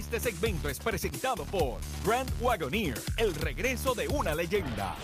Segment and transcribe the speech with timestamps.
[0.00, 4.96] Este segmento es presentado por Grand Wagoneer, el regreso de una leyenda.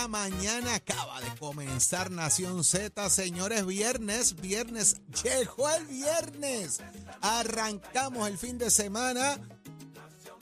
[0.00, 0.76] La mañana.
[0.76, 3.66] Acaba de comenzar Nación Z, señores.
[3.66, 4.96] Viernes, viernes.
[5.22, 6.80] Llegó el viernes.
[7.20, 9.38] Arrancamos el fin de semana.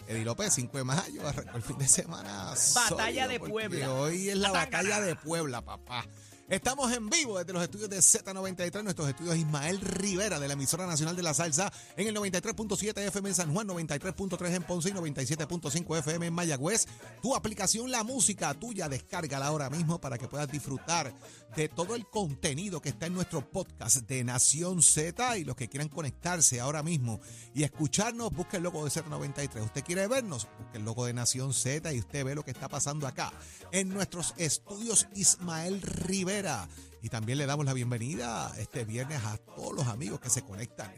[0.07, 2.55] Eddie López, 5 de mayo, arrancó el fin de semana.
[2.75, 3.93] Batalla sólido, de Puebla.
[3.95, 6.07] Hoy es la batalla de Puebla, papá.
[6.49, 10.87] Estamos en vivo desde los estudios de Z93, nuestros estudios Ismael Rivera de la emisora
[10.87, 14.93] nacional de la salsa en el 93.7 FM en San Juan, 93.3 en Ponce y
[14.93, 16.87] 97.5 FM en Mayagüez.
[17.21, 21.13] Tu aplicación La Música tuya, descárgala ahora mismo para que puedas disfrutar
[21.57, 25.69] de todo el contenido que está en nuestro podcast de Nación Z y los que
[25.69, 27.21] quieran conectarse ahora mismo
[27.55, 29.65] y escucharnos, busque el logo de Z93.
[29.65, 32.69] Usted quiere vernos, busque el logo de Nación Z y usted ve lo que está
[32.69, 33.33] pasando acá
[33.73, 36.69] en nuestros estudios Ismael Rivera.
[37.03, 40.93] Y también le damos la bienvenida este viernes a todos los amigos que se conectan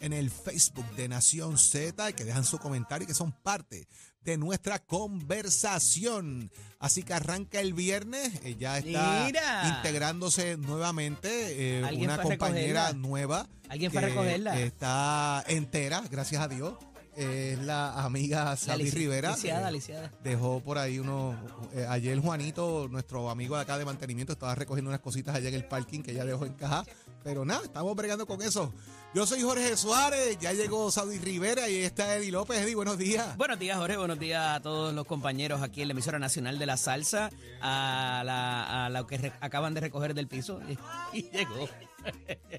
[0.00, 3.86] en el Facebook de Nación Z y que dejan su comentario y que son parte
[4.22, 6.50] de nuestra conversación.
[6.78, 9.76] Así que arranca el viernes, eh, ya está Mira.
[9.76, 13.46] integrándose nuevamente eh, una compañera nueva.
[13.68, 14.60] Alguien fue a que recogerla.
[14.60, 16.74] Está entera, gracias a Dios.
[17.16, 19.32] Es la amiga Sabi Rivera.
[19.32, 20.12] Lisiada, eh, lisiada.
[20.22, 21.36] Dejó por ahí uno.
[21.72, 25.54] eh, ayer Juanito, nuestro amigo de acá de mantenimiento, estaba recogiendo unas cositas allá en
[25.54, 26.84] el parking que ya dejó en caja.
[27.22, 28.72] Pero nada, estamos bregando con eso.
[29.14, 32.58] Yo soy Jorge Suárez, ya llegó Saudi Rivera y está Eddie López.
[32.60, 33.36] Eddie, buenos días.
[33.36, 33.96] Buenos días, Jorge.
[33.96, 37.30] Buenos días a todos los compañeros aquí en la emisora nacional de la salsa,
[37.62, 40.60] a la, a la que acaban de recoger del piso.
[41.12, 41.68] Y, llegó.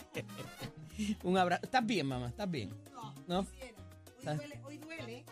[1.23, 1.63] Un abrazo.
[1.65, 2.29] ¿Estás bien, mamá?
[2.29, 2.73] ¿Estás bien?
[3.27, 3.45] ¿No?
[4.31, 5.25] Hoy duele, hoy duele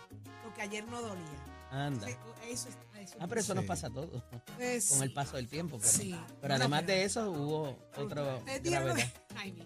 [0.43, 1.45] porque ayer no dolía.
[1.71, 2.07] Anda.
[2.47, 3.67] Eso es- eso Ah, pero eso nos Sí.
[3.67, 4.21] pasa a todos
[4.59, 5.77] es- con el paso del tiempo.
[5.79, 6.15] Pero, Sí.
[6.41, 9.13] pero además pero- de eso hubo otra dígame- gravedad.
[9.35, 9.61] Ay, mi-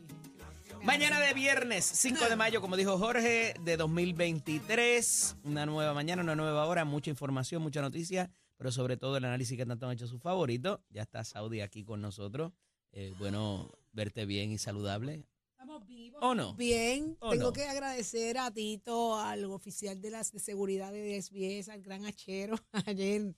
[0.80, 5.36] me Mañana de viernes, 5 de mayo, como dijo Jorge, de 2023.
[5.44, 9.58] Una nueva mañana, una nueva hora, mucha información, mucha noticia, pero sobre todo el análisis
[9.58, 10.80] que tanto han hecho sus favoritos.
[10.90, 12.54] Ya está Saudi aquí con nosotros.
[12.94, 15.26] Eh, bueno, verte bien y saludable.
[15.68, 16.20] Estamos vivos.
[16.24, 16.54] ¿O no?
[16.54, 17.52] Bien, ¿O tengo no?
[17.54, 22.56] que agradecer a Tito, al oficial de las de seguridad de SBS, al gran hachero.
[22.88, 23.36] Ayer,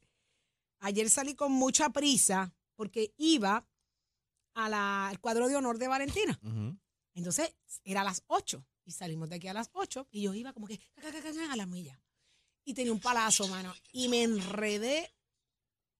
[0.79, 3.67] ayer salí con mucha prisa porque iba
[4.53, 6.39] a la- al cuadro de honor de Valentina.
[6.43, 6.77] Ujú.
[7.15, 10.53] Entonces, era a las 8 y salimos de aquí a las 8 y yo iba
[10.53, 10.79] como que
[11.49, 11.99] a la milla.
[12.63, 13.73] Y tenía un palazo, mano.
[13.91, 15.11] Y me enredé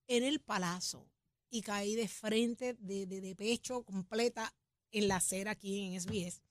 [0.07, 1.09] en el palazo
[1.49, 4.55] y caí de frente, de, de, de pecho completa
[4.91, 6.41] en la acera aquí en SBS.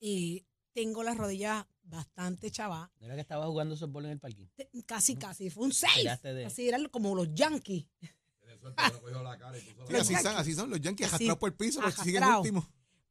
[0.00, 2.90] Y tengo las rodillas bastante chavas.
[3.00, 4.46] ¿No era que estaba jugando softball en el parking?
[4.54, 5.50] Te- Casi, casi.
[5.50, 5.92] Fue un 6.
[5.94, 7.86] Tiraste de- Así eran como los Yankees.
[9.88, 12.64] Sí, así son, así son los Yankees arrastrados por el piso, porque siguen últimos.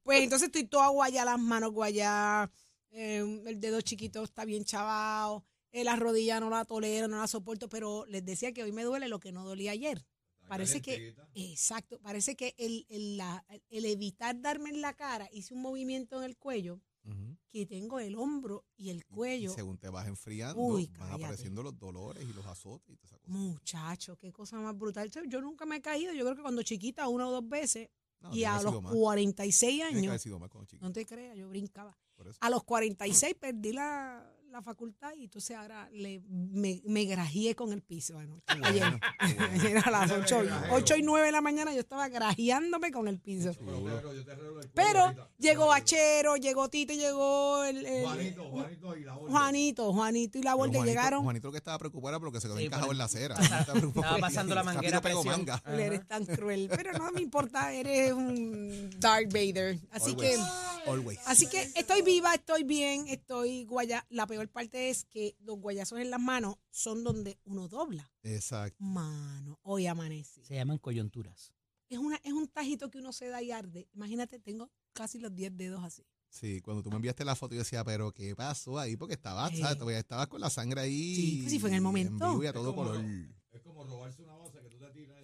[0.03, 2.51] Pues entonces estoy toda guayá, las manos guayá,
[2.91, 7.27] eh, el dedo chiquito está bien chavado, eh, la rodilla no la tolero, no la
[7.27, 10.05] soporto, pero les decía que hoy me duele lo que no dolía ayer.
[10.47, 15.53] Parece que, exacto, parece que el, el, la- el evitar darme en la cara, hice
[15.53, 16.79] un movimiento en el cuello,
[17.51, 19.53] que tengo el hombro y el Y cuello.
[19.53, 23.19] según te vas enfriando, Uy, van apareciendo los dolores y los azotes y toda esa
[23.19, 23.31] cosa.
[23.31, 25.09] Muchacho, qué cosa más brutal.
[25.27, 27.89] Yo nunca me he caído, yo creo que cuando chiquita, una o dos veces,
[28.21, 28.93] No, y a los sido más.
[28.93, 31.95] 46 Tiene que años, haber sido más chiquito, no te creas, yo brincaba.
[32.39, 37.73] A los 46 perdí la, la facultad y entonces ahora le, me, me grajeé con
[37.73, 38.17] el piso.
[38.17, 38.41] anoche.
[38.47, 38.99] Qué Ayer, bueno,
[39.37, 39.45] bueno.
[39.53, 43.19] ayer a las 8, 8 y 9 de la mañana yo estaba grajeándome con el
[43.19, 43.51] piso.
[44.73, 50.51] Pero llegó Bachero, llegó Tito, llegó el, el- Juanito y la Juanito, Juanito y la
[50.51, 51.23] Pero Volta Juanito, llegaron.
[51.23, 53.35] Juanito lo que estaba preocupado porque se quedó Sí, encajado pero- en la acera.
[53.37, 55.61] Estaba pasando la manguera pegó manga.
[55.67, 59.79] Eres tan cruel, pero no me importa, eres un Darth Vader.
[59.91, 60.37] Así Always.
[60.37, 60.89] que...
[60.89, 61.19] Always.
[61.25, 64.05] Así que estoy viva, estoy bien, estoy guaya.
[64.09, 68.11] La peor parte es que los guayazos en las manos son donde uno dobla.
[68.23, 68.83] Exacto.
[68.83, 70.43] Mano, hoy amanecí.
[70.43, 71.53] Se llaman coyunturas.
[71.89, 73.87] Es, una, es un tajito que uno se da y arde.
[73.93, 76.05] Imagínate, tengo casi los 10 dedos así.
[76.29, 78.97] Sí, cuando tú me enviaste la foto, yo decía, pero ¿qué pasó ahí?
[78.97, 79.53] Porque estabas.
[79.53, 81.15] Todavía estabas con la sangre ahí.
[81.15, 82.31] Sí, pues sí, fue en el momento.
[82.31, 83.03] vivo y a todo color.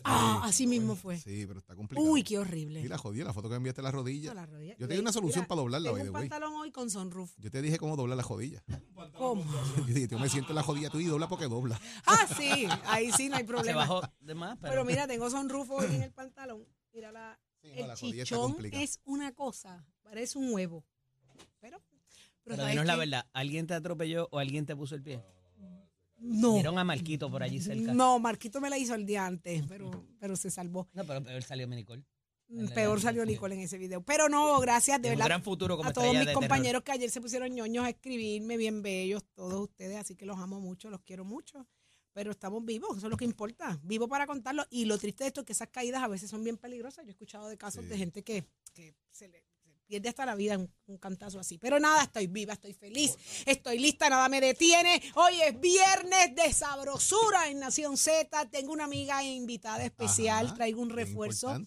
[0.04, 1.18] Ah, así mismo fue.
[1.18, 2.08] Sí, pero está complicado.
[2.08, 2.82] Uy, qué horrible.
[2.82, 4.34] Y la jodí, la foto que enviaste la rodilla.
[4.34, 4.76] La rodilla.
[4.78, 7.32] Yo te di una solución Mira, para doblarla, the un pantalón hoy con sunroof.
[7.38, 8.64] Yo te dije cómo doblar la jodilla.
[9.18, 9.44] ¿Cómo?
[9.78, 11.80] Yo dije, yo me siento en la jodilla tú y dobla porque dobla.
[12.06, 13.80] Ah, sí, ahí sí no hay Se problema.
[13.80, 16.66] bajó de más, pero, Pero mira, tengo sunroof hoy en el pantalón.
[16.94, 20.84] Mira, la, Sí, no, el la jodilla está chichón es una cosa, parece un huevo.
[21.60, 21.82] Pero, pero,
[22.44, 25.24] pero ¿sabes dinos la verdad, ¿alguien te atropelló o alguien te puso el pie?
[26.24, 26.54] No.
[26.54, 27.94] Vieron a Marquito por allí cerca.
[27.94, 30.88] No, Marquito me la hizo el día antes, pero, pero se salvó.
[30.94, 32.04] No, pero peor salió mi Nicole.
[32.76, 34.02] Peor salió Nicole en ese video.
[34.04, 35.26] Pero no, gracias, de un verdad.
[35.26, 36.42] gran futuro como a todos mis de terror.
[36.42, 40.38] compañeros que ayer se pusieron ñoños a escribirme, bien bellos, todos ustedes, así que los
[40.38, 41.66] amo mucho, los quiero mucho.
[42.14, 43.80] Pero estamos vivos, eso es lo que importa.
[43.84, 44.66] Vivo para contarlo.
[44.70, 47.06] Y lo triste de esto es que esas caídas a veces son bien peligrosas.
[47.06, 47.90] Yo he escuchado de casos Sí.
[47.90, 49.46] de gente que, que se le
[49.92, 51.58] pierde hasta la vida un, un cantazo así.
[51.58, 55.02] Pero nada, estoy viva, estoy feliz, estoy lista, nada me detiene.
[55.16, 58.50] Hoy es viernes de sabrosura en Nación Z.
[58.50, 61.60] Tengo una amiga invitada especial, Ajá, traigo un refuerzo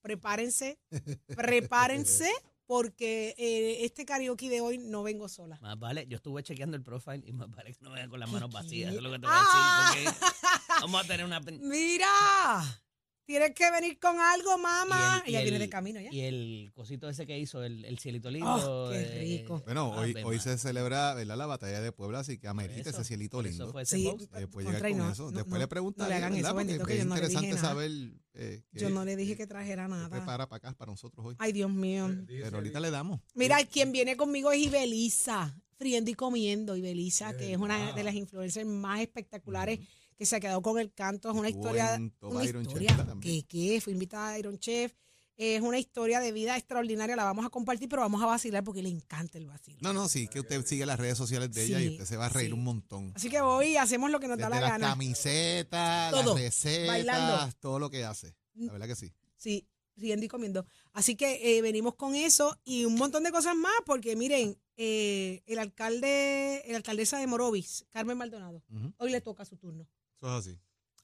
[0.00, 0.78] prepárense,
[1.36, 2.30] prepárense,
[2.66, 5.58] porque eh, este karaoke de hoy no vengo sola.
[5.60, 8.30] Más vale, yo estuve chequeando el profile y más vale que no venga con las
[8.30, 8.90] manos ¿Qué vacías.
[8.90, 9.92] Eso es lo que te voy a Ah.
[9.94, 10.10] decir.
[10.12, 11.40] Porque vamos a tener una.
[11.60, 12.82] Mira,
[13.24, 15.22] tienes que venir con algo, mamá.
[15.26, 16.12] y Ella el- viene de camino ya.
[16.12, 18.86] Y el cosito ese que hizo, el, el cielito lindo.
[18.86, 19.62] Oh, qué eh, rico.
[19.64, 20.40] Bueno, hoy, Ave hoy María.
[20.40, 21.36] se celebra ¿verdad?
[21.36, 23.64] la batalla de Puebla, así que amerita eso, ese cielito por lindo.
[23.64, 24.22] eso fue ese Sí, post.
[24.36, 25.22] Eh, Contra llegar y con no, eso.
[25.24, 26.48] no, Después no, le preguntaré, no le hagan ¿verdad?
[26.50, 27.68] eso, Porque bendito, que es yo no le dije interesante nada.
[27.68, 27.90] saber
[28.34, 30.08] eh, Yo qué- no le dije qué- que trajera qué nada.
[30.10, 31.36] prepara para acá, para nosotros hoy.
[31.38, 32.10] Ay, Dios mío.
[32.26, 33.20] Pero ahorita le damos.
[33.34, 36.76] Mira, quien viene conmigo es Ibelisa, friendo y comiendo.
[36.76, 39.80] Ibelisa, que es una de las influencers más espectaculares
[40.22, 41.28] que se ha quedado con el canto.
[41.30, 41.98] Es una historia.
[42.20, 44.94] Una historia que, que fue invitada a Iron Chef.
[45.36, 47.16] Es una historia de vida extraordinaria.
[47.16, 49.78] La vamos a compartir, pero vamos a vacilar porque le encanta el vacilo.
[49.80, 52.16] No, no, sí, que usted sigue las redes sociales de ella y Sí, usted se
[52.16, 52.52] va a reír sí.
[52.52, 53.12] un montón.
[53.16, 54.88] Así que hoy hacemos lo que nos da Desde la las gana.
[54.90, 57.52] camisetas, Todo, las recetas, bailando.
[57.58, 58.36] todo lo que hace.
[58.54, 59.12] La verdad que sí.
[59.36, 59.66] Sí,
[59.96, 60.64] riendo y comiendo.
[60.92, 65.42] Así que eh, venimos con eso y un montón de cosas más, porque miren, eh,
[65.46, 68.92] el alcalde, el alcaldesa de Morovis, Carmen Maldonado, Ujú.
[68.98, 69.88] hoy le toca su turno.
[70.22, 70.58] Eso es así.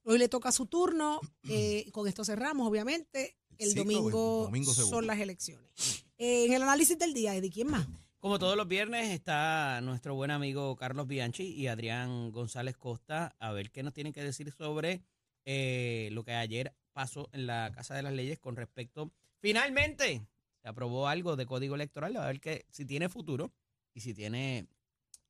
[0.05, 1.20] Hoy le toca su turno.
[1.49, 3.37] eh, con esto cerramos, obviamente.
[3.59, 4.97] El ciclo, domingo, el domingo seguro.
[4.97, 6.05] son las elecciones.
[6.19, 7.88] Eh, en el análisis del día, ¿de quién más?
[8.20, 13.50] Como todos los viernes está nuestro buen amigo Carlos Bianchi y Adrián González Costa a
[13.50, 15.03] ver qué nos tienen que decir sobre
[15.44, 19.12] eh, lo que ayer pasó en la Casa de las Leyes con respecto.
[19.41, 20.25] Finalmente
[20.62, 23.53] se aprobó algo de código electoral, a ver que si tiene futuro
[23.94, 24.69] y si tiene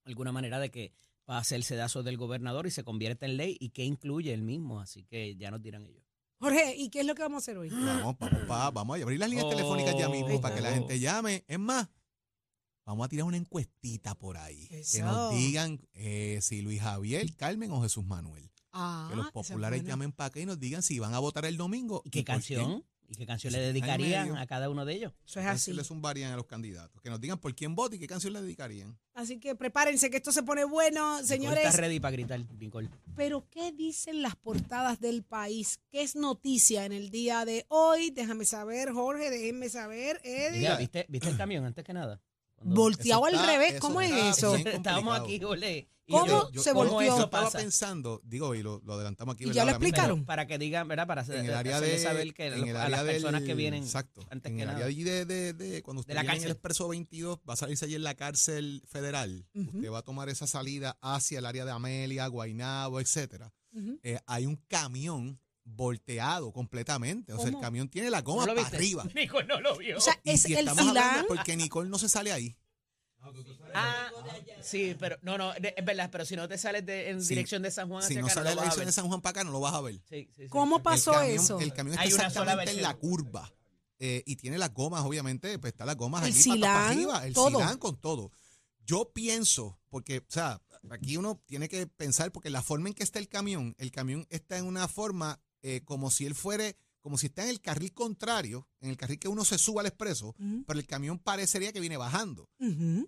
[0.04, 0.92] alguna manera de que
[1.28, 4.80] pase el sedazo del gobernador y se convierta en ley y qué incluye el mismo.
[4.80, 6.02] Así que ya nos dirán ellos.
[6.40, 7.68] Jorge, ¿y qué es lo que vamos a hacer hoy?
[7.68, 10.70] Vamos, vamos, pa- vamos a abrir las líneas Oh, telefónicas ya mismo para que la
[10.70, 10.72] oh.
[10.72, 11.44] gente llame.
[11.46, 11.86] Es más,
[12.86, 14.68] vamos a tirar una encuestita por ahí.
[14.90, 18.50] Que nos digan eh, si Luis Javier, Carmen o Jesús Manuel.
[18.72, 21.44] Ah, Que los es populares llamen para acá y nos digan si van a votar
[21.44, 22.00] el domingo.
[22.06, 22.86] ¿Y qué canción?
[23.10, 25.12] ¿Y qué canción le dedicarían a cada uno de ellos?
[25.26, 25.72] Eso es ¿Qué así.
[25.72, 27.00] le zumbarían a los candidatos?
[27.00, 28.98] Que nos digan por quién vota y qué canción le dedicarían.
[29.14, 31.64] Así que prepárense que esto se pone bueno, Nicole señores.
[31.64, 32.90] está ready para gritar, Nicole.
[33.16, 35.80] Pero, ¿qué dicen las portadas del país?
[35.90, 38.10] ¿Qué es noticia en el día de hoy?
[38.10, 40.20] Déjame saber, Jorge, déjenme saber.
[40.22, 40.58] Eddie.
[40.60, 42.20] Mira, ¿viste, ¿viste el camión antes que nada?
[42.62, 44.56] Volteado al revés, eso ¿cómo es está eso?
[44.56, 45.88] Estábamos aquí, ole.
[46.10, 47.14] ¿Cómo yo- se ¿cómo volteó?
[47.16, 47.58] eso estaba pasa?
[47.58, 49.44] pensando, digo, y lo, lo adelantamos aquí.
[49.44, 50.24] ¿Y ya lo explicaron?
[50.24, 51.06] Para que digan, ¿verdad?
[51.06, 51.98] Para hacer, En el área de.
[51.98, 54.22] saber que en el a área las personas que vienen Exacto.
[54.30, 54.78] antes en que el nada.
[54.78, 56.52] área allí de, de, de- cuando usted la viene en el cárcel.
[56.52, 59.46] expreso 22, va a salirse allí en la cárcel federal.
[59.54, 63.52] Usted va a tomar esa salida hacia el área de Amelia, Guaynabo, etcétera.
[64.02, 65.38] Eh, hay un camión
[65.74, 67.32] volteado completamente.
[67.32, 69.04] O sea, el camión tiene la ¿No goma lo para arriba.
[69.14, 69.98] Nicole no lo vio.
[69.98, 71.26] O sea, Y es si el estamos hablando filán.
[71.28, 72.56] porque Nicole no se sale ahí.
[73.74, 74.10] ah,
[74.62, 77.30] sí, pero no, no, de- es verdad, pero si no te sales de, en Sí.
[77.30, 78.86] dirección de San Juan Si hacia no acá, sale lo la vas a dirección ver.
[78.86, 79.94] de San Juan para acá, no lo vas a ver.
[80.08, 80.48] Sí, sí, sí.
[80.48, 81.60] ¿Cómo El pasó camión- eso?
[81.60, 83.52] El camión está Hay una sola exactamente en la curva.
[84.00, 87.26] eh, y tiene las gomas, obviamente, pues está las gomas El allí patas para arriba,
[87.26, 87.58] el todo.
[87.58, 88.30] silán con todo.
[88.86, 93.02] Yo pienso, porque, o sea, aquí uno tiene que pensar, porque la forma en que
[93.02, 97.16] está el camión, el camión está en una forma eh, como si él fuere, como
[97.16, 100.34] si está en el carril contrario, en el carril que uno se suba al expreso,
[100.66, 102.48] pero el camión parecería que viene bajando.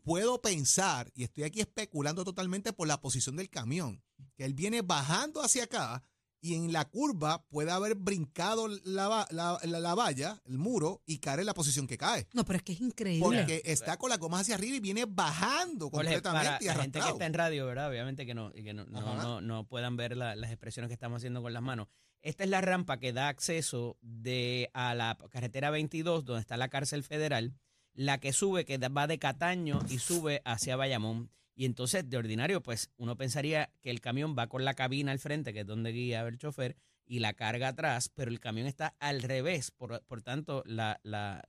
[0.05, 4.03] Puedo pensar, y estoy aquí especulando totalmente por la posición del camión,
[4.37, 6.03] que él viene bajando hacia acá
[6.43, 11.19] y en la curva puede haber brincado la, la- la- la valla, el muro, y
[11.19, 12.27] caer en la posición que cae.
[12.33, 13.23] No, pero es que es increíble.
[13.45, 16.75] Porque está con las gomas hacia arriba y viene bajando Jorge, completamente para y la
[16.83, 17.91] gente que está en radio, ¿verdad?
[17.91, 20.95] Obviamente que no, y que no, no, no, no puedan ver la- las expresiones que
[20.95, 21.89] estamos haciendo con las manos.
[22.23, 26.69] Esta es la rampa que da acceso de a la carretera 22, donde está la
[26.69, 27.55] cárcel federal,
[27.95, 31.31] la que sube, que va de Cataño y sube hacia Bayamón.
[31.55, 35.19] Y entonces, de ordinario, pues uno pensaría que el camión va con la cabina al
[35.19, 38.95] frente, que es donde guía el chofer, y la carga atrás, pero el camión está
[39.01, 39.73] al revés.
[39.73, 41.43] Por, tanto, la, la,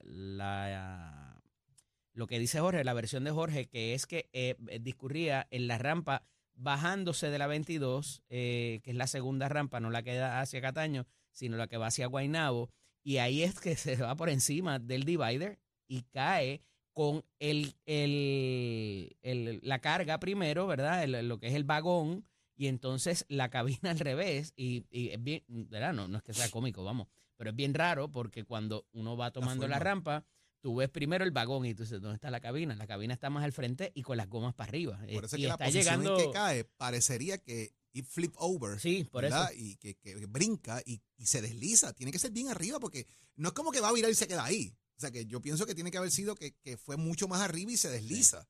[2.14, 5.78] lo que dice Jorge, la versión de Jorge, que es que eh, discurría en la
[5.78, 10.40] rampa bajándose de la 22, eh, que es la segunda rampa, no la que da
[10.40, 12.70] hacia Cataño, sino la que va hacia Guaynabo,
[13.02, 16.62] y ahí es que se va por encima del divider y cae
[16.94, 21.02] con el, el, el- la carga primero, ¿verdad?
[21.04, 22.24] El- lo que es el vagón,
[22.56, 25.92] y entonces la cabina al revés, y, y es bien, ¿verdad?
[25.94, 29.30] No, no es que sea cómico, vamos, pero es bien raro porque cuando uno va
[29.32, 30.24] tomando la, rampa,
[30.62, 32.74] tú ves primero el vagón y tú dices, ¿dónde está la cabina?
[32.74, 34.98] La cabina está más al frente y con las gomas para arriba.
[35.12, 36.18] Por eso es y que la está posición llegando...
[36.18, 38.80] en que cae parecería que it flip over.
[38.80, 39.50] Sí, por ¿verdad?
[39.52, 39.60] eso.
[39.60, 41.92] Y que, que brinca y, y se desliza.
[41.92, 44.28] Tiene que ser bien arriba porque no es como que va a virar y se
[44.28, 44.74] queda ahí.
[44.96, 47.40] O sea que yo pienso que tiene que haber sido que, que fue mucho más
[47.40, 48.46] arriba y se desliza.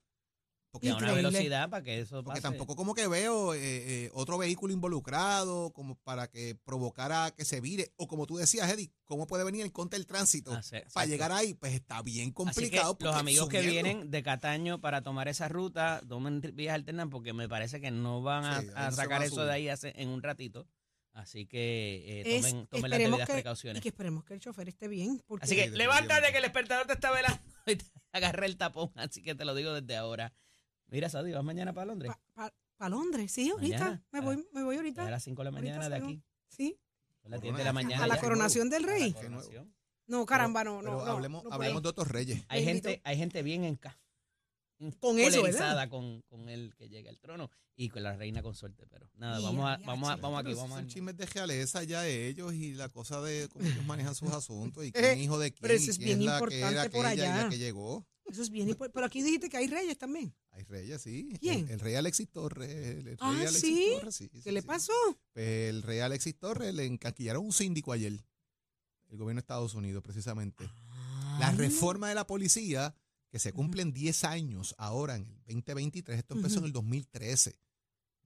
[0.72, 2.48] Porque, a una velocidad para que eso porque pase.
[2.48, 3.58] tampoco como que veo eh,
[4.06, 7.92] eh, otro vehículo involucrado como para que provocara que se vire.
[7.96, 10.82] O como tú decías, Eddie, ¿cómo puede venir el contra el tránsito Ah, sí, para
[10.84, 11.08] exacto.
[11.10, 11.52] llegar ahí?
[11.54, 12.96] Pues está bien Así que complicado.
[13.00, 17.48] los amigos que vienen de Cataño para tomar esa ruta, tomen vías alternas porque me
[17.50, 20.22] parece que no van a, Sí, sacar va a eso de ahí hace- en un
[20.22, 20.66] ratito.
[21.12, 23.78] Así que eh, Es- tomen, tomen las debidas que, precauciones.
[23.80, 25.22] Y que esperemos que el chofer esté bien.
[25.26, 28.56] Porque Así que Sí, levántate que el despertador te está velando y te agarré el
[28.56, 28.90] tapón.
[28.94, 30.32] Así que te lo digo desde ahora.
[30.92, 32.12] Mira, Sadi, ¿vas mañana para Londres?
[32.34, 33.78] para Londres, sí, ahorita.
[33.78, 34.04] Mañana.
[34.12, 35.06] Me voy, me voy ahorita.
[35.06, 36.22] a las 5 de la ahorita mañana de aquí.
[36.48, 36.78] Sí.
[37.22, 38.04] Son las Corona 10 de la mañana.
[38.04, 39.14] A la coronación del rey.
[39.16, 39.64] A.
[40.08, 41.04] No, caramba, no, Pero no.
[41.04, 42.44] no, hablemos, no hablemos de otros reyes.
[42.48, 42.88] Hay Bendito.
[42.90, 43.98] gente, hay gente bien en ca-
[45.00, 45.88] Con eso, ¿verdad?
[45.88, 49.64] con, con el que llega al trono y con la reina consorte, pero nada, vamos
[49.70, 52.74] a, vamos a, vamos aquí, vamos son a chismes de realeza ya de ellos y
[52.74, 55.74] la cosa de cómo ellos manejan sus asuntos y quién es hijo de quién pero
[55.74, 57.48] eso es quién bien es la que importante era por aquella y la allá.
[57.48, 58.04] que llegó.
[58.26, 58.94] Eso es bien importante.
[58.94, 60.34] Pero aquí dijiste que hay reyes también.
[60.52, 61.32] Hay reyes, sí.
[61.40, 61.64] ¿Quién?
[61.66, 62.68] El, el rey Alexis Torres.
[62.70, 63.90] El, el Ah, rey Alexis ¿sí?
[63.98, 64.28] Torres, sí.
[64.28, 64.92] ¿Qué sí, le pasó?
[65.32, 68.12] Pues el rey Alexis Torres le encaquillaron un síndico ayer.
[69.08, 70.64] El gobierno de Estados Unidos, precisamente.
[71.38, 72.94] La Ah, reforma de la policía,
[73.30, 77.58] que se cumplen 10 años ahora en el 2023, esto empezó en el 2013.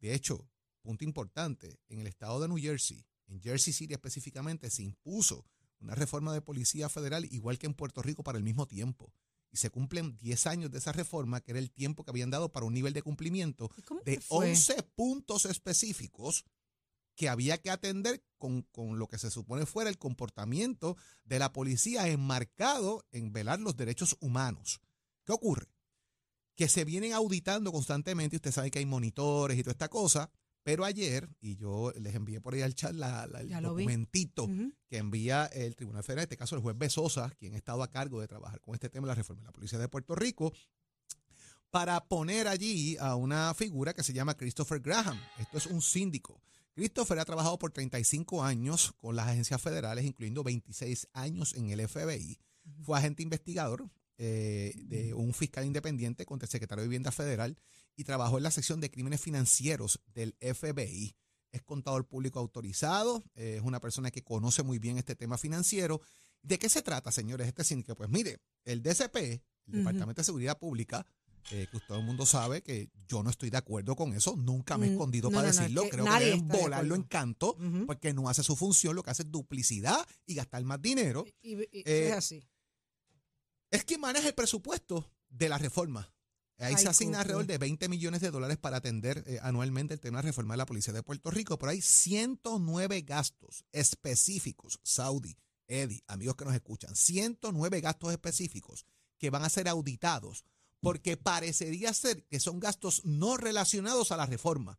[0.00, 0.48] De hecho,
[0.82, 5.44] punto importante, en el estado de New Jersey, en Jersey City específicamente, se impuso
[5.78, 9.12] una reforma de policía federal igual que en Puerto Rico para el mismo tiempo.
[9.56, 12.52] Y se cumplen 10 años de esa reforma, que era el tiempo que habían dado
[12.52, 14.50] para un nivel de cumplimiento ¿Y cómo de que fue?
[14.50, 16.44] 11 puntos específicos
[17.14, 21.54] que había que atender con, con lo que se supone fuera el comportamiento de la
[21.54, 24.82] policía enmarcado en velar los derechos humanos.
[25.24, 25.72] ¿Qué ocurre?
[26.54, 30.30] Que se vienen auditando constantemente, usted sabe que hay monitores y toda esta cosa,
[30.66, 34.72] pero ayer, y yo les envié por ahí al chat la- la- el documentito Ujú.
[34.88, 37.88] que envía el Tribunal Federal, en este caso el juez Besosa, quien ha estado a
[37.92, 40.52] cargo de trabajar con este tema de la reforma de la Policía de Puerto Rico,
[41.70, 45.20] para poner allí a una figura que se llama Christopher Graham.
[45.38, 46.42] Esto es un síndico.
[46.74, 51.80] Christopher ha trabajado por 35 años con las agencias federales, incluyendo 26 años en el
[51.86, 52.40] FBI.
[52.82, 57.56] Fue agente investigador eh, de un fiscal independiente contra el secretario de Vivienda Federal
[57.96, 61.14] y trabajó en la sección de crímenes financieros del FBI.
[61.52, 66.00] Es contador público autorizado, eh, es una persona que conoce muy bien este tema financiero.
[66.42, 67.94] ¿De qué se trata, señores, este síndico?
[67.96, 69.40] Pues mire, el DCP, el.
[69.66, 71.06] Departamento de Seguridad Pública,
[71.52, 74.76] eh, que todo el mundo sabe que yo no estoy de acuerdo con eso, nunca
[74.76, 77.02] me he Mm, escondido no, para no, decirlo, creo que deben está de volarlo en
[77.04, 77.56] canto,
[77.86, 81.24] porque no hace su función, lo que hace es duplicidad y gastar más dinero.
[81.42, 82.42] Y- y- y Eh, es así.
[83.76, 86.12] Es quien maneja el presupuesto de la reforma.
[86.58, 90.00] Ahí Ay, se asigna alrededor de 20 millones de dólares para atender eh, anualmente el
[90.00, 94.80] tema de la reforma de la Policía de Puerto Rico, pero hay 109 gastos específicos,
[94.82, 95.36] Saudi,
[95.68, 98.86] Eddie, amigos que nos escuchan, 109 gastos específicos
[99.18, 100.44] que van a ser auditados
[100.80, 104.78] porque parecería ser que son gastos no relacionados a la reforma.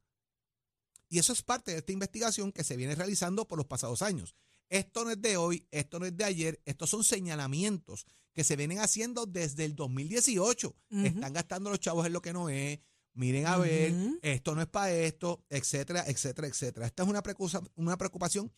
[1.10, 4.36] Y eso es parte de esta investigación que se viene realizando por los pasados años.
[4.70, 8.56] Esto no es de hoy, esto no es de ayer, estos son señalamientos que se
[8.56, 10.68] vienen haciendo desde el 2018.
[10.92, 11.06] Ujú.
[11.06, 12.80] Están gastando los chavos en lo que no es.
[13.14, 16.86] Miren a ver, esto no es para esto, etcétera, etcétera, etcétera.
[16.86, 18.52] Esta es una, preocupa- una preocupación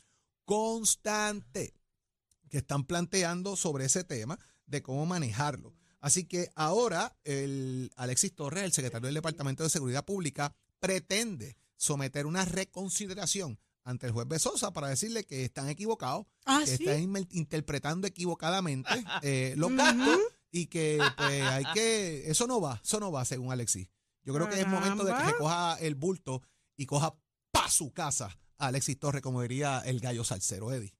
[0.43, 1.73] constante
[2.49, 5.73] que están planteando sobre ese tema de cómo manejarlo.
[6.01, 12.25] Así que ahora el Alexis Torres, el secretario del Departamento de Seguridad Pública, pretende someter
[12.25, 16.85] una reconsideración ante el juez Besosa para decirle que están equivocados, Ah, que sí.
[16.85, 18.89] están interpretando equivocadamente
[19.23, 20.19] eh, los gastos
[20.51, 23.89] y que pues hay que, eso no va, eso no va según Alexis.
[24.23, 26.41] Yo creo que es momento de que se coja el bulto
[26.77, 27.15] y coja
[27.51, 30.93] pa' su casa a Alexis Torres, como diría el gallo salsero Eddie.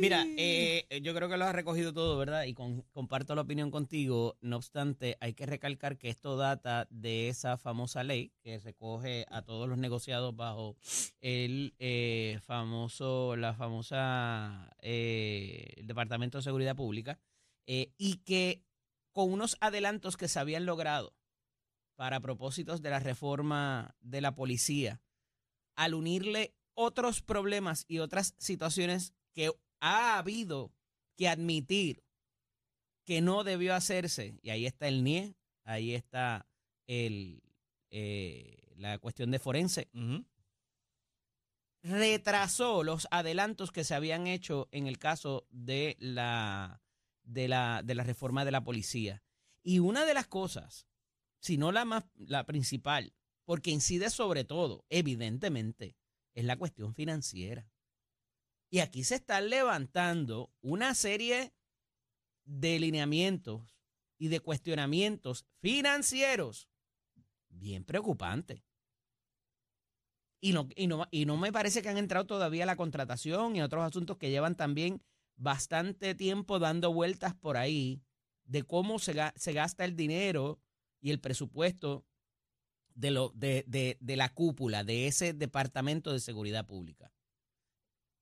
[0.00, 2.44] Mira, eh, yo creo que lo has recogido todo, ¿verdad?
[2.44, 4.36] Y con- comparto la opinión contigo.
[4.42, 9.42] No obstante, hay que recalcar que esto data de esa famosa ley que recoge a
[9.42, 10.76] todos los negociados bajo
[11.20, 17.18] el eh, famoso, la famosa eh, el Departamento de Seguridad Pública
[17.66, 18.62] eh, y que
[19.12, 21.14] con unos adelantos que se habían logrado
[21.96, 25.00] para propósitos de la reforma de la policía,
[25.74, 30.72] al unirle otros problemas y otras situaciones que ha habido
[31.16, 32.04] que admitir
[33.04, 36.48] que no debió hacerse, y ahí está el NIE, ahí está
[36.86, 37.42] el,
[37.90, 39.88] eh, la cuestión de forense,
[41.82, 46.82] retrasó los adelantos que se habían hecho en el caso de la,
[47.22, 49.22] de la, de la reforma de la policía.
[49.62, 50.86] Y una de las cosas,
[51.38, 53.14] si no la más, la principal,
[53.44, 55.96] porque incide sobre todo, evidentemente,
[56.34, 57.70] es la cuestión financiera.
[58.70, 61.52] Y aquí se están levantando una serie
[62.44, 63.76] de lineamientos
[64.18, 66.68] y de cuestionamientos financieros
[67.48, 68.62] bien preocupantes.
[70.40, 73.56] Y no, y, no, y no me parece que han entrado todavía a la contratación
[73.56, 75.02] y otros asuntos que llevan también
[75.36, 78.02] bastante tiempo dando vueltas por ahí
[78.44, 80.60] de cómo se, se gasta el dinero
[81.00, 82.04] y el presupuesto
[82.94, 87.12] de, lo, de, de- de la cúpula de ese Departamento de Seguridad Pública.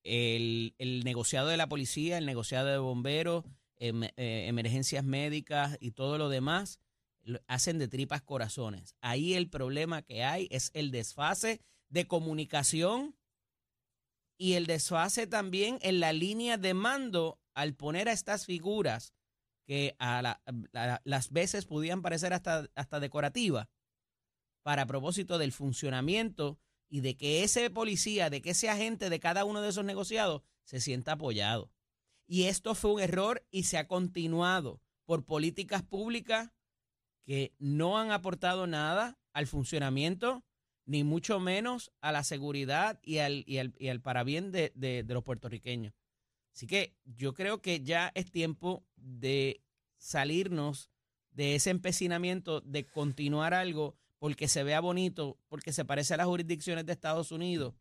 [0.04, 3.44] El, el negociado de la policía, el negociado de bomberos,
[3.76, 6.78] em- eh, emergencias médicas y todo lo demás
[7.46, 8.96] hacen de tripas corazones.
[9.00, 13.16] Ahí el problema que hay es el desfase de comunicación
[14.36, 19.14] y el desfase también en la línea de mando al poner a estas figuras
[19.66, 20.40] que a
[21.04, 23.68] las veces podían parecer hasta, hasta decorativas
[24.62, 26.58] para propósito del funcionamiento
[26.94, 30.42] y de que ese policía, de que ese agente de cada uno de esos negociados
[30.62, 31.72] se sienta apoyado.
[32.24, 36.52] Y esto fue un error y se ha continuado por políticas públicas
[37.24, 40.44] que no han aportado nada al funcionamiento,
[40.86, 45.02] ni mucho menos a la seguridad y al, y al, y al parabién de, de-
[45.02, 45.94] de los puertorriqueños.
[46.54, 49.64] Así que yo creo que ya es tiempo de
[49.96, 50.92] salirnos
[51.32, 56.24] de ese empecinamiento de continuar algo porque se vea bonito, porque se parece a las
[56.26, 57.74] jurisdicciones de Estados Unidos,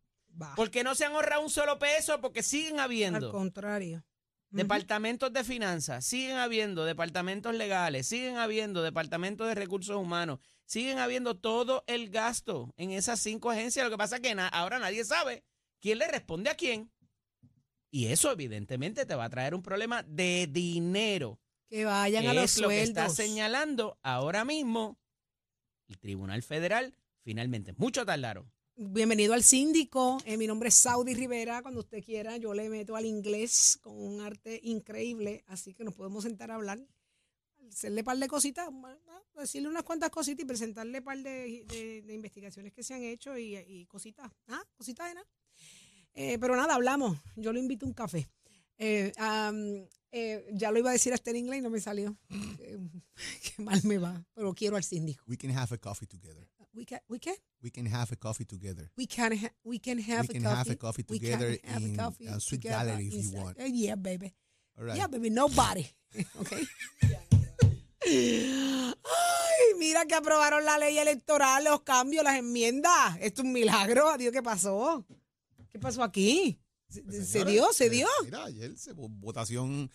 [0.58, 4.04] porque no se han ahorrado un solo peso, porque siguen Al habiendo contrario.
[4.50, 11.38] departamentos de finanzas, siguen habiendo departamentos legales, siguen habiendo departamentos de recursos humanos, siguen habiendo
[11.38, 13.86] todo el gasto en esas cinco agencias.
[13.86, 15.46] Lo que pasa es que na- ahora nadie sabe
[15.80, 16.92] quién le responde a quién.
[17.90, 22.44] Y eso evidentemente te va a traer un problema de dinero, Que vayan a los
[22.44, 24.98] es lo que está señalando ahora mismo
[25.94, 26.94] el Tribunal Federal.
[27.24, 28.52] Finalmente, mucho tardaron.
[28.76, 30.18] Bienvenido al síndico.
[30.26, 31.62] Eh, mi nombre es Saudi Rivera.
[31.62, 35.44] Cuando usted quiera, yo le meto al inglés con un arte increíble.
[35.48, 36.80] Así que nos podemos sentar a hablar,
[37.70, 38.68] hacerle par de cositas,
[39.36, 43.86] decirle unas cuantas cositas y presentarle par de, de- investigaciones que se han hecho y,
[43.86, 44.32] cositas.
[44.48, 44.64] ¿Ah?
[44.76, 45.28] Cositas de nada.
[46.16, 47.18] Eh, pero nada, hablamos.
[47.36, 48.28] Yo lo invito a un café.
[48.80, 49.12] Eh,
[50.14, 52.16] eh, ya lo iba a decir hasta en inglés y no me salió.
[52.60, 52.78] Eh,
[53.44, 54.24] Qué mal me va.
[54.36, 55.24] Pero quiero al síndico.
[55.28, 56.48] We can have a coffee together.
[56.76, 58.90] We can, we can, We can have a coffee together.
[58.98, 60.58] we can, ha- we can have We a can coffee.
[60.58, 63.14] have a coffee We can together have a in coffee a Sweet together Gallery if
[63.32, 63.60] you want.
[63.60, 64.34] Uh, yeah, baby.
[64.78, 64.96] All right.
[64.98, 65.86] Yeah, baby, nobody.
[66.42, 66.64] Okay.
[68.06, 73.18] Ay, mira que aprobaron la ley electoral, los cambios, las enmiendas.
[73.22, 74.10] Esto es un milagro.
[74.10, 75.06] Adiós, ¿qué pasó?
[75.70, 76.60] ¿Qué pasó aquí?
[76.94, 77.66] ¿Se, Pues, se dio?
[77.74, 78.08] ¿Se eh, dio?
[78.24, 79.90] Mira, ayer se vo- votación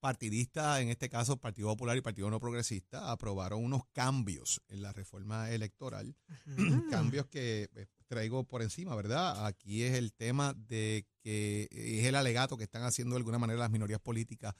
[0.00, 4.92] partidista, en este caso Partido Popular y Partido No Progresista, aprobaron unos cambios en la
[4.92, 6.16] reforma electoral.
[6.90, 9.46] cambios que eh, traigo por encima, ¿verdad?
[9.46, 13.60] Aquí es el tema de que es el alegato que están haciendo de alguna manera
[13.60, 14.54] las minorías políticas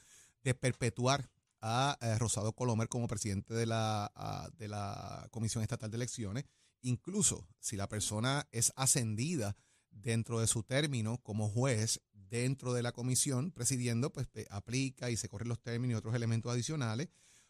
[0.44, 1.28] de perpetuar
[1.60, 4.12] a eh, Rosado Colomer como presidente de la,
[4.56, 6.44] de la Comisión Estatal de Elecciones,
[6.82, 9.56] incluso si la persona es ascendida
[9.92, 15.28] dentro de su término como juez dentro de la comisión presidiendo, pues aplica y se
[15.28, 17.08] corren los términos y otros elementos adicionales.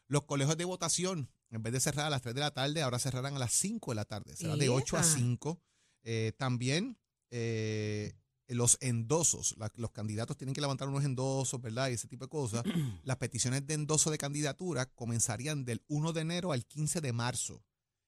[0.09, 2.99] Los colegios de votación, en vez de cerrar a las 3 de la tarde, ahora
[2.99, 5.05] cerrarán a las 5 de la tarde, será de 8 a Ea.
[5.05, 5.63] 5.
[6.03, 6.99] Eh, también
[7.31, 8.13] eh,
[8.49, 11.89] los endosos, la- los candidatos tienen que levantar unos endosos, ¿verdad?
[11.89, 12.63] Y ese tipo de cosas.
[13.05, 17.63] Las peticiones de endoso de candidatura comenzarían del 1 de enero al 15 de marzo.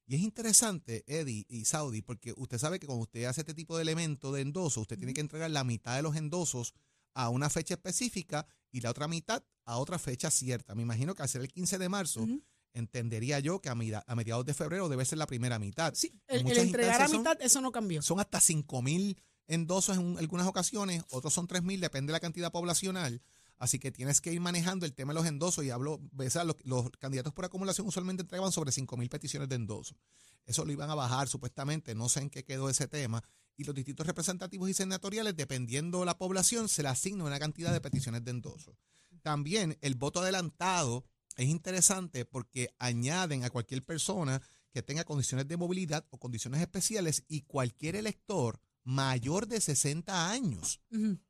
[0.07, 3.75] Y es interesante, Eddie y Saudi, porque usted sabe que cuando usted hace este tipo
[3.75, 6.73] de elemento de endoso, usted tiene que entregar la mitad de los endosos
[7.15, 10.75] a una fecha específica y la otra mitad a otra fecha cierta.
[10.75, 12.27] Me imagino que al ser el 15 de marzo,
[12.73, 15.93] entendería yo que a, mediados de febrero debe ser la primera mitad.
[15.95, 18.01] Sí, el, entregar a son- mitad, eso no cambió.
[18.01, 22.19] Son hasta 5 mil endosos en un- algunas ocasiones, otros son 3.000, depende de la
[22.19, 23.21] cantidad poblacional.
[23.57, 26.89] Así que tienes que ir manejando el tema de los endosos y hablo, ves, los,
[26.99, 29.97] candidatos por acumulación usualmente entregaban sobre 5.000 peticiones de endosos.
[30.45, 33.23] Eso lo iban a bajar supuestamente, no sé en qué quedó ese tema.
[33.57, 37.71] Y los distritos representativos y senatoriales, dependiendo de la población, se le asigna una cantidad
[37.71, 38.75] de peticiones de endosos.
[39.21, 41.05] También el voto adelantado
[41.37, 44.41] es interesante porque añaden a cualquier persona
[44.71, 50.79] que tenga condiciones de movilidad o condiciones especiales y cualquier elector mayor de 60 años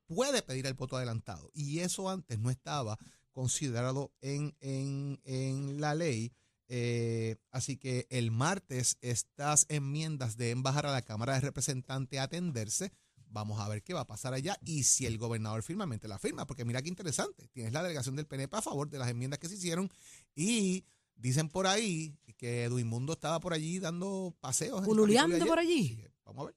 [0.06, 1.50] puede pedir el voto adelantado.
[1.54, 3.00] Y eso antes no estaba
[3.32, 6.32] considerado en, en- en la ley.
[6.68, 12.24] Eh, así que el martes estas enmiendas deben bajar a la Cámara de Representantes a
[12.24, 12.92] atenderse.
[13.28, 16.46] Vamos a ver qué va a pasar allá y si el gobernador firmemente la firma,
[16.48, 17.48] porque mira qué interesante.
[17.50, 19.90] Tienes la delegación del PNP a favor de las enmiendas que se hicieron
[20.36, 24.82] y dicen por ahí que Eduimundo estaba por allí dando paseos.
[24.86, 26.02] Pululeando por allí.
[26.26, 26.56] Vamos a ver.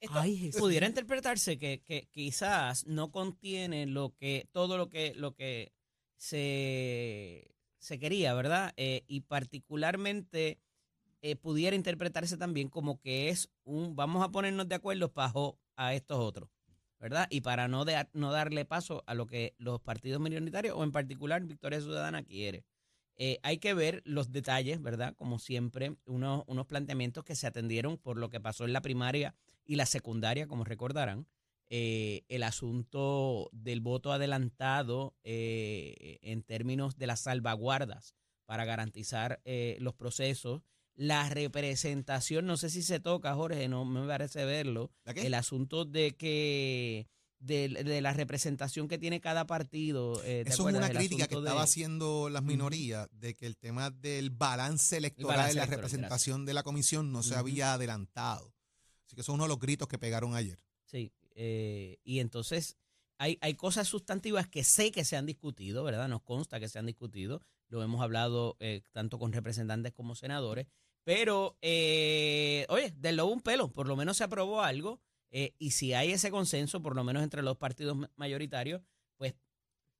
[0.00, 5.34] Esto Ay, pudiera interpretarse que, que quizás no contiene lo que todo lo que lo
[5.34, 5.72] que
[6.16, 8.72] se, se quería, ¿verdad?
[8.76, 10.60] Eh, y particularmente
[11.22, 15.94] eh, pudiera interpretarse también como que es un vamos a ponernos de acuerdo bajo a
[15.94, 16.50] estos otros,
[17.00, 17.26] ¿verdad?
[17.30, 20.92] Y para no, de- no darle paso a lo que los partidos minoritarios o en
[20.92, 22.64] particular Victoria Ciudadana quiere.
[23.16, 25.14] Eh, hay que ver los detalles, ¿verdad?
[25.16, 29.34] Como siempre, unos, unos planteamientos que se atendieron por lo que pasó en la primaria
[29.68, 31.28] y la secundaria, como recordarán.
[31.70, 38.14] Eh, el asunto del voto adelantado eh, en términos de las salvaguardas
[38.46, 40.62] para garantizar eh, los procesos.
[40.94, 44.90] La representación, no sé si se toca, Jorge, no me parece verlo.
[45.04, 47.06] El asunto de que
[47.38, 50.20] de, de la representación que tiene cada partido.
[50.24, 53.34] eh, ¿te Eso es una El crítica que asunto estaba de- haciendo las minorías, de
[53.34, 57.34] que el tema del balance electoral balance y la representación de la comisión no se
[57.36, 58.54] había adelantado.
[59.08, 60.62] Así que es uno de los gritos que pegaron ayer.
[60.84, 62.76] Sí, eh, y entonces
[63.16, 66.08] hay, hay cosas sustantivas que sé que se han discutido, ¿verdad?
[66.08, 70.66] Nos consta que se han discutido, lo hemos hablado eh, tanto con representantes como senadores,
[71.04, 75.70] pero, eh, oye, del lobo un pelo, por lo menos se aprobó algo, eh, y
[75.70, 78.82] si hay ese consenso, por lo menos entre los partidos ma- mayoritarios,
[79.16, 79.34] pues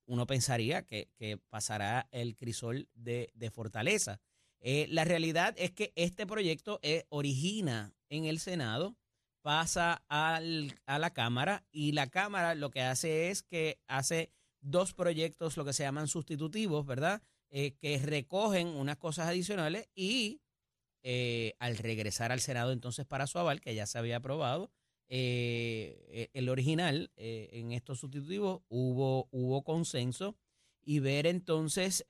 [0.05, 4.21] uno pensaría que, que pasará el crisol de, de fortaleza.
[4.59, 8.95] Eh, la realidad es que este proyecto origina en el Senado,
[9.41, 14.93] pasa al- a la Cámara y la Cámara lo que hace es que hace dos
[14.93, 17.21] proyectos, lo que se llaman sustitutivos, ¿verdad?
[17.49, 20.41] Eh, que recogen unas cosas adicionales y
[21.03, 24.71] eh, al regresar al Senado entonces para su aval, que ya se había aprobado,
[25.07, 30.35] eh, el original eh, en estos sustitutivos hubo, hubo consenso
[30.83, 32.05] y ver entonces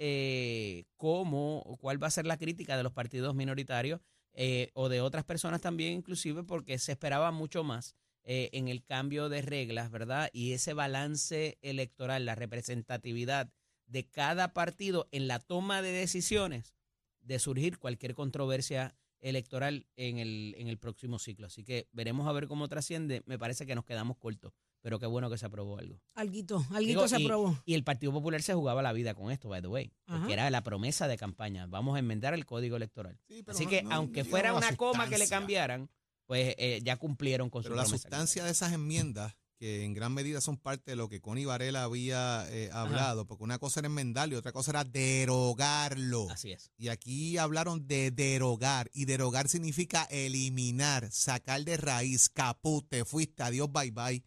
[0.97, 4.01] cómo, cuál va a ser la crítica de los partidos minoritarios
[4.33, 8.83] eh, o de otras personas también inclusive porque se esperaba mucho más eh, en el
[8.83, 10.29] cambio de reglas, ¿verdad?
[10.33, 13.51] Y ese balance electoral, la representatividad
[13.87, 16.75] de cada partido en la toma de decisiones
[17.21, 21.47] de surgir cualquier controversia electoral en el, en el próximo ciclo.
[21.47, 23.23] Así que veremos a ver cómo trasciende.
[23.25, 25.99] Me parece que nos quedamos cortos, pero qué bueno que se aprobó algo.
[26.15, 27.61] Alguito, alguito Digo, se y- aprobó.
[27.65, 30.49] Y el Partido Popular se jugaba la vida con esto, by the way, porque era
[30.49, 31.65] la promesa de campaña.
[31.67, 33.19] Vamos a enmendar el código electoral.
[33.27, 35.89] Sí, Así que no aunque fuera una coma que le cambiaran,
[36.25, 38.01] pues eh, ya cumplieron con Pero su la promesa.
[38.03, 41.83] sustancia de esas enmiendas, que en gran medida son parte de lo que Connie Varela
[41.83, 46.29] había eh, hablado, porque una cosa era enmendarlo y otra cosa era derogarlo.
[46.29, 46.71] Así es.
[46.77, 53.43] Y aquí hablaron de derogar, y derogar significa eliminar, sacar de raíz, caput, te fuiste,
[53.43, 54.23] adiós, bye bye.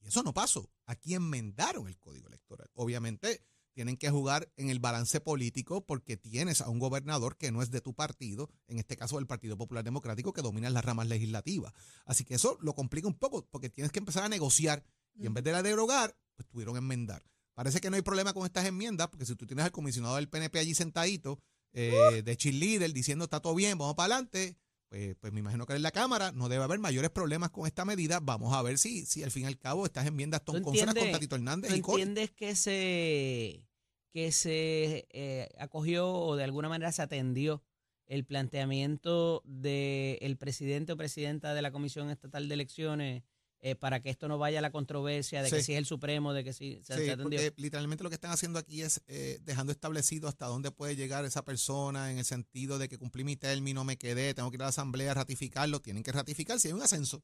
[0.00, 0.70] Y eso no pasó.
[0.86, 2.68] Aquí enmendaron el código electoral.
[2.74, 3.44] Obviamente
[3.78, 7.70] tienen que jugar en el balance político porque tienes a un gobernador que no es
[7.70, 11.72] de tu partido, en este caso del Partido Popular Democrático, que domina las ramas legislativas.
[12.04, 15.34] Así que eso lo complica un poco porque tienes que empezar a negociar y en
[15.34, 17.24] vez de la derogar, pues tuvieron que enmendar.
[17.54, 20.28] Parece que no hay problema con estas enmiendas porque si tú tienes al comisionado del
[20.28, 21.40] PNP allí sentadito,
[21.72, 24.56] eh, de cheerleader, diciendo está todo bien, vamos para adelante,
[24.88, 27.84] pues, pues me imagino que en la Cámara no debe haber mayores problemas con esta
[27.84, 28.20] medida.
[28.20, 30.94] Vamos a ver si, si al fin y al cabo estas enmiendas ¿Tú son consonas
[30.94, 33.66] con Tatito Hernández ¿Tú y entiendes que se,
[34.10, 37.62] que se eh, acogió o de alguna manera se atendió
[38.06, 43.22] el planteamiento del presidente o presidenta de la Comisión Estatal de Elecciones
[43.60, 46.32] eh, para que esto no vaya a la controversia de que si es el Supremo,
[46.32, 47.24] de que si se, Sí, se atendió?
[47.40, 51.24] porque literalmente lo que están haciendo aquí es eh, dejando establecido hasta dónde puede llegar
[51.24, 54.62] esa persona en el sentido de que cumplí mi término, me quedé, tengo que ir
[54.62, 57.22] a la asamblea a ratificarlo, tienen que ratificar si hay un ascenso.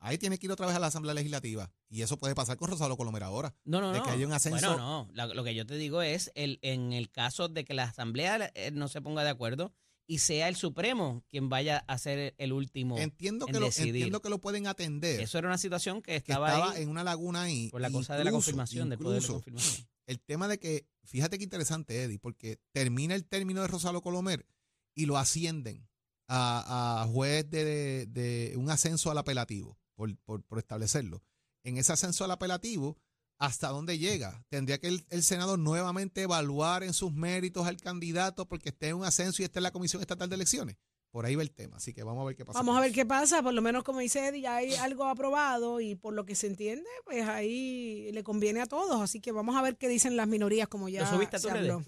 [0.00, 2.70] Ahí tiene que ir otra vez a la asamblea legislativa y eso puede pasar con
[2.70, 3.56] Rosario Colomera ahora.
[3.64, 4.04] No, no, de no.
[4.04, 4.68] que haya un ascenso.
[4.68, 5.08] Bueno, no.
[5.12, 8.52] La- lo que yo te digo es, el, en el caso de que la Asamblea
[8.54, 9.74] eh, no se ponga de acuerdo
[10.08, 12.98] y sea el Supremo quien vaya a ser el último.
[12.98, 15.20] Entiendo en que, lo, entiendo que lo pueden atender.
[15.20, 17.68] Eso era una situación que que estaba, ahí en una laguna ahí.
[17.68, 19.86] por la cosa de la confirmación, del poder de confirmación.
[20.06, 24.46] el tema de que, fíjate qué interesante, Eddie, porque termina el término de Rosalo Colomer
[24.94, 25.86] y lo ascienden
[26.26, 31.22] a, a juez de, de un ascenso al apelativo, por, por, por establecerlo.
[31.64, 32.96] En ese ascenso al apelativo,
[33.38, 34.44] ¿hasta dónde llega?
[34.48, 38.96] Tendría que el, el Senado nuevamente evaluar en sus méritos al candidato porque esté en
[38.96, 40.76] un ascenso y esté en la Comisión Estatal de Elecciones.
[41.10, 42.58] Por ahí va el tema, así que vamos a ver qué pasa.
[42.58, 45.80] Vamos a ver qué pasa, por lo menos como dice Eddie, ya hay algo aprobado
[45.80, 49.56] y por lo que se entiende, pues ahí le conviene a todos, así que vamos
[49.56, 51.82] a ver qué dicen las minorías como ya ¿Lo subiste a se habló.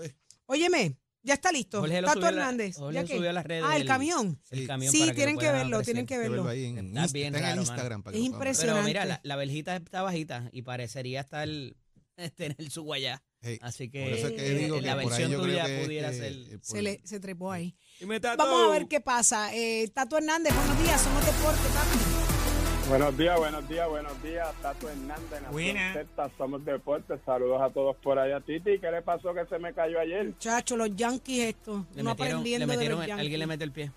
[0.46, 1.80] Óyeme, ya está listo.
[1.80, 2.76] Jorge lo Tato subió a la- Hernández.
[2.76, 3.16] Jorge ¿Ya lo qué?
[3.16, 4.40] subió a las redes Ah, el del- camión.
[4.50, 4.66] El Sí.
[4.66, 6.48] camión Sí, para que tienen lo que puedan verlo, tienen que verlo.
[6.48, 7.62] ahí en, Está Inst- bien está en el raro, mano.
[7.62, 8.02] Instagram.
[8.02, 8.48] para que Es lo puedan ver.
[8.48, 8.78] impresionante.
[8.80, 11.48] Pero mira, la, la verjita está bajita y parecería estar
[12.36, 13.22] tener su guayá.
[13.42, 15.42] Hey, Así que, por eso es que eh, digo que la por ahí versión yo
[15.42, 16.34] creo tuya que- pudiera ser.
[16.62, 17.74] Se, le, se trepó ahí.
[18.36, 19.54] Vamos a ver qué pasa.
[19.54, 22.19] Eh, Tato Hernández, buenos días, somos deporte, papi.
[22.90, 24.48] Buenos días, buenos días, buenos días.
[24.62, 27.20] Tato Hernández, Nación Z, somos deportes.
[27.24, 28.40] Saludos a todos por allá.
[28.40, 30.26] Titi, ¿qué le pasó que se me cayó ayer?
[30.26, 31.86] Muchachos, los Yankees esto.
[31.94, 33.20] Le no metieron, le aprendiendo de metieron- los Yankees.
[33.22, 33.92] alguien le mete el pie.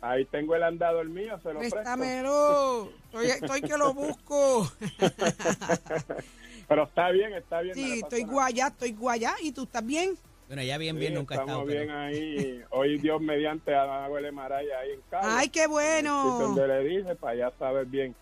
[0.00, 1.74] Ahí tengo el andador mío, se lo presto.
[1.76, 2.92] Préstamelo.
[3.06, 4.70] Estoy, estoy que lo busco.
[6.68, 7.76] Pero está bien, está bien.
[7.76, 9.34] no Sí, le pasa estoy guayá, estoy guayá.
[9.42, 10.16] ¿Y tú estás bien?
[10.52, 11.64] Bueno, ya bien, Sí, bien nunca estamos estado.
[11.64, 12.62] bien pero- ahí.
[12.72, 15.38] Hoy Dios mediante a Abuela Maraya ahí en casa.
[15.38, 16.40] Ay, qué bueno.
[16.40, 18.14] donde le dije para ya saber bien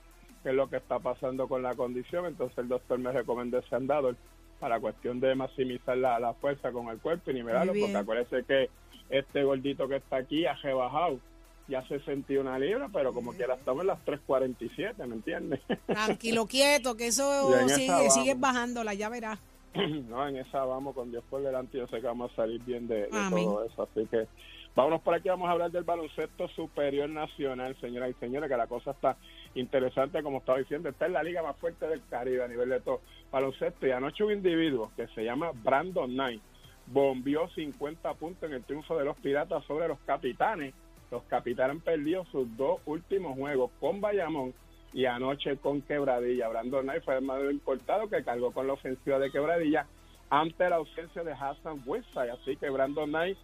[0.44, 2.26] qué es lo que está pasando con la condición.
[2.26, 4.14] Entonces el doctor me recomendó ese andador
[4.60, 8.70] para cuestión de maximizar la, la fuerza con el cuerpo y nivelarlo, porque acuérdese que
[9.08, 11.18] este gordito que está aquí ha rebajado
[11.66, 15.60] ya 61 libras, pero como quiera estamos en las 3.47, ¿me entiendes?
[15.86, 19.40] Tranquilo, quieto, que eso Y sigue, sigues bajándola, ya verás.
[20.08, 22.88] no, en esa vamos con Dios por delante, yo sé que vamos a salir bien
[22.88, 24.26] de, todo eso, así que
[24.74, 28.66] vámonos por aquí, vamos a hablar del baloncesto superior nacional, señoras y señores, que la
[28.66, 29.16] cosa está
[29.54, 32.80] interesante, como estaba diciendo, está en la liga más fuerte del Caribe a nivel de
[32.80, 36.42] todo baloncesto, y anoche un individuo que se llama Brandon Knight
[36.86, 40.74] bombió 50 puntos en el triunfo de los Piratas sobre los Capitanes,
[41.12, 44.52] los Capitanes han perdido sus dos últimos juegos con Bayamón
[44.92, 46.48] y anoche con Quebradilla.
[46.48, 49.86] Brandon Knight fue el más importado que cargó con la ofensiva de Quebradilla
[50.30, 52.30] ante la ausencia de Hassan Westside.
[52.30, 53.38] Así que Brandon Knight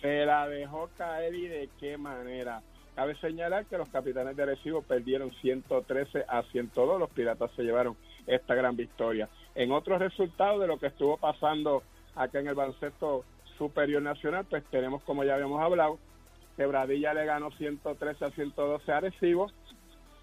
[0.00, 2.62] se la dejó caer y de qué manera.
[2.94, 6.98] Cabe señalar que los capitanes de Recibo perdieron 113 a 102.
[6.98, 7.96] Los Piratas se llevaron
[8.26, 9.28] esta gran victoria.
[9.54, 11.82] En otros resultados de lo que estuvo pasando
[12.16, 13.24] acá en el baloncesto
[13.56, 15.98] superior nacional, pues tenemos, como ya habíamos hablado,
[16.56, 19.46] Quebradilla le ganó 113 a 112 a Recibo.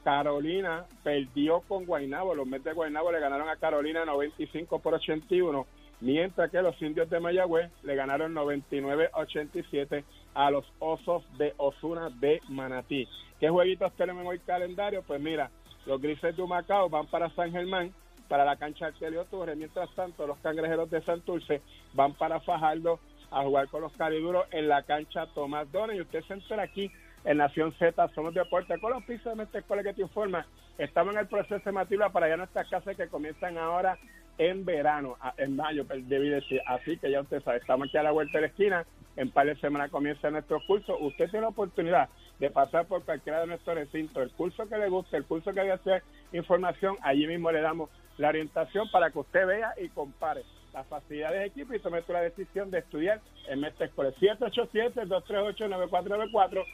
[0.05, 2.35] Carolina perdió con Guaynabo.
[2.35, 5.65] Los Mets de Guaynabo le ganaron a Carolina 95 por 81,
[5.99, 11.55] mientras que los indios de Mayagüez le ganaron 99 a 87 a los Osos de
[11.57, 13.07] Osuna de Manatí.
[13.39, 15.01] ¿Qué jueguitos tenemos en hoy calendario?
[15.01, 15.49] Pues mira,
[15.87, 17.91] los Grises de Humacao van para San Germán,
[18.27, 21.63] para la cancha Arcelio Torres, mientras tanto los Cangrejeros de Santurce
[21.93, 22.99] van para Fajardo
[23.31, 26.91] a jugar con los cariduros en la cancha Tomás Dona y usted se entera aquí
[27.25, 30.45] en Nación Z, somos deporte con los pisos de Mestre Escuela que te informa.
[30.77, 33.97] Estamos en el proceso de matrícula para allá nuestras clases que comienzan ahora
[34.37, 36.61] en verano, en mayo, pues, debí decir.
[36.67, 38.85] Así que ya usted sabe, estamos aquí a la vuelta de la esquina.
[39.17, 40.97] En par de semanas comienza nuestro curso.
[40.99, 44.21] Usted tiene la oportunidad de pasar por cualquiera de nuestros recintos.
[44.21, 48.27] El curso que le guste, el curso que desea información, allí mismo le damos la
[48.27, 52.19] orientación para que usted vea y compare las facilidades de equipo y tome tú la
[52.21, 54.11] decisión de estudiar en Mestre Escuela.
[54.19, 56.65] 787-238-9494.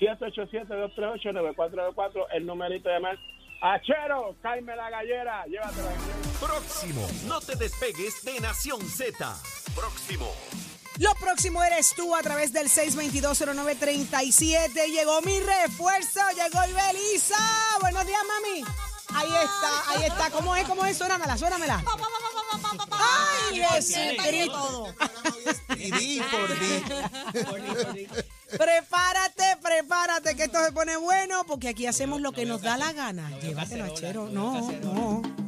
[0.00, 3.18] 787-238-9494, el numerito de más.
[3.60, 5.90] Achero, caime la gallera, llévatela.
[6.40, 7.04] Próximo.
[7.26, 9.36] No te despegues de Nación Z.
[9.74, 10.32] Próximo.
[10.98, 14.90] Lo próximo eres tú a través del 6220937.
[14.90, 17.38] Llegó mi refuerzo, llegó el Belisa.
[17.80, 18.62] Buenos días, mami.
[19.14, 20.30] Ahí está, ahí está.
[20.30, 20.66] ¿Cómo es?
[20.66, 20.98] ¿Cómo es?
[20.98, 21.82] Suénamela, suénamela.
[22.90, 24.94] Ay, Jesucristo.
[25.76, 26.82] Y di por di.
[28.50, 32.92] Prepárate, prepárate, que esto se pone bueno, porque aquí hacemos lo que nos da la
[32.92, 33.30] gana.
[33.40, 34.28] Llévatelo, achero.
[34.28, 35.47] No, no.